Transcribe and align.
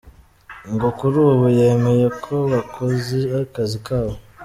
Ngo 0.73 0.87
kuri 0.97 1.15
ubu 1.29 1.47
yemeye 1.59 2.07
ko 2.23 2.33
bakoze 2.51 3.17
akazi 3.41 3.77
kabo. 3.85 4.13